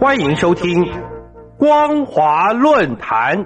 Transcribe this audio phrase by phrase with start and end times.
[0.00, 0.82] 欢迎收听
[1.58, 3.36] 《光华论坛》。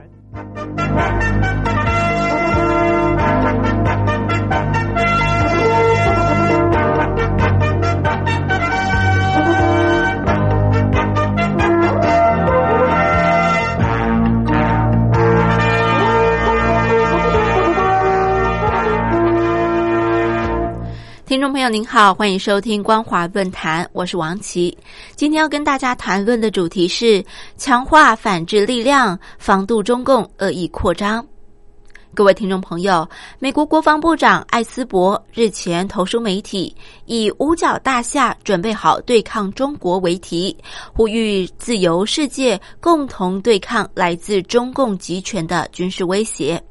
[21.34, 24.78] 听众朋友您好，欢迎收听光华论坛，我是王琦。
[25.16, 27.24] 今天要跟大家谈论的主题是
[27.56, 31.26] 强化反制力量，防杜中共恶意扩张。
[32.14, 33.04] 各位听众朋友，
[33.40, 36.72] 美国国防部长艾斯伯日前投书媒体，
[37.06, 40.56] 以“五角大厦准备好对抗中国”为题，
[40.94, 46.62] 呼吁自由世界共同对抗来自中共集权的军事威胁。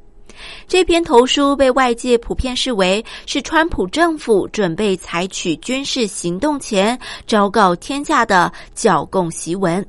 [0.66, 9.84] 这篇投书被外界普遍视为是川普政府准备采取军事行动前昭告天下的剿共檄文。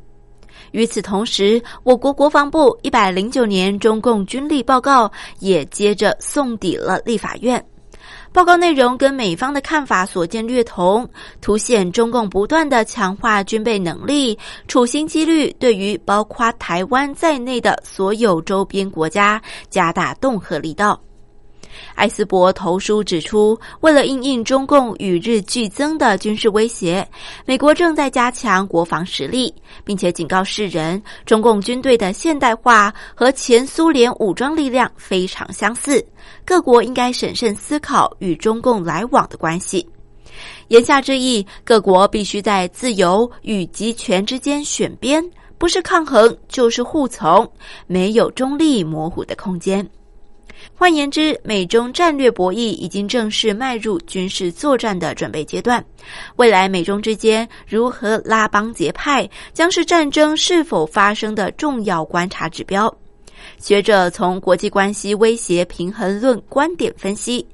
[0.71, 7.63] 与此同时，我国国防部一百零九年中共军力报告也接着送抵了立法院。
[8.35, 20.99] 报告内容跟美方的看法所见略同，凸显中共不断的强化军备能力，处心积虑对于包括台湾在内的所有周边国家加大恫吓力道。
[21.93, 27.07] 艾斯伯投书指出，为了应应中共与日俱增的军事威胁，
[27.45, 36.05] 美国正在加强国防实力，并且警告世人，中共军队的现代化和前苏联武装力量非常相似，
[36.45, 39.87] 各国应该审慎思考与中共来往的关系。
[40.67, 45.23] 言下之意，各国必须在自由与集权之间选边，
[45.57, 47.49] 不是抗衡就是护从，
[47.87, 49.87] 没有中立模糊的空间。
[50.73, 55.83] 换言之，美中战略博弈已经正式迈入军事作战的准备阶段。
[56.35, 62.93] 未来美中之间如何拉帮结派，将是战争是否发生的重要观察指标。
[63.59, 67.45] 学者从国际关系威胁平衡论观点分析，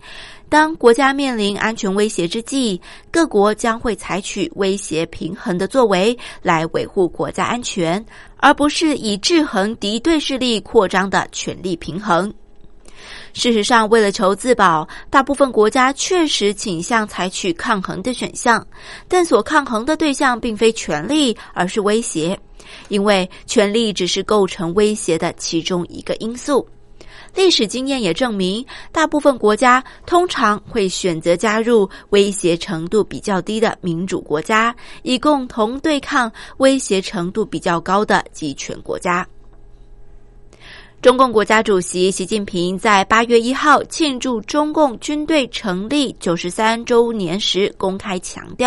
[0.48, 2.80] 当国家面临安全威胁之际，
[3.12, 8.04] 各国将会采取威胁平衡的作为来维护国家安全，
[8.38, 12.34] 而不是以制衡敌对势力扩张的权力平衡。
[13.34, 18.66] 事实上，为了求自保，大部分国家确实倾向采取抗衡的选项，
[19.08, 22.38] 但所抗衡的对象并非权力，而是威胁，
[22.90, 26.68] 因为权力只是构成威胁的其中一个因素。
[27.34, 39.26] 历史经验也证明，大部分国家通常会选择加入威胁程度比较低的民主国家，以共同对抗威胁程度比较高的集权国家。
[41.02, 48.60] 中共国家主席习近平在八月一号庆祝中共军队成立九十三周年时，公开强调。